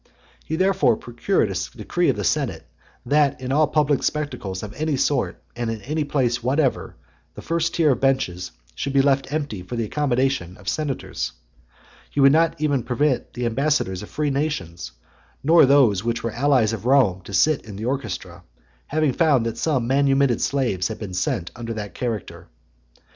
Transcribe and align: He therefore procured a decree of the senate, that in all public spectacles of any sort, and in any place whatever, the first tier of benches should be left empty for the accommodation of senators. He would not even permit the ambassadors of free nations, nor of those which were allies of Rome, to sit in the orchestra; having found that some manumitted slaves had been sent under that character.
He 0.43 0.55
therefore 0.55 0.97
procured 0.97 1.51
a 1.51 1.77
decree 1.77 2.09
of 2.09 2.15
the 2.15 2.23
senate, 2.23 2.65
that 3.05 3.39
in 3.39 3.51
all 3.51 3.67
public 3.67 4.01
spectacles 4.01 4.63
of 4.63 4.73
any 4.73 4.97
sort, 4.97 5.39
and 5.55 5.69
in 5.69 5.79
any 5.83 6.03
place 6.05 6.41
whatever, 6.41 6.95
the 7.35 7.43
first 7.43 7.75
tier 7.75 7.91
of 7.91 7.99
benches 7.99 8.49
should 8.73 8.93
be 8.93 9.01
left 9.03 9.31
empty 9.31 9.61
for 9.61 9.75
the 9.75 9.83
accommodation 9.83 10.57
of 10.57 10.67
senators. 10.67 11.33
He 12.09 12.19
would 12.19 12.31
not 12.31 12.59
even 12.59 12.81
permit 12.81 13.35
the 13.35 13.45
ambassadors 13.45 14.01
of 14.01 14.09
free 14.09 14.31
nations, 14.31 14.91
nor 15.43 15.61
of 15.61 15.67
those 15.67 16.03
which 16.03 16.23
were 16.23 16.31
allies 16.31 16.73
of 16.73 16.87
Rome, 16.87 17.21
to 17.25 17.31
sit 17.35 17.63
in 17.63 17.75
the 17.75 17.85
orchestra; 17.85 18.43
having 18.87 19.13
found 19.13 19.45
that 19.45 19.59
some 19.59 19.85
manumitted 19.85 20.41
slaves 20.41 20.87
had 20.87 20.97
been 20.97 21.13
sent 21.13 21.51
under 21.55 21.75
that 21.75 21.93
character. 21.93 22.47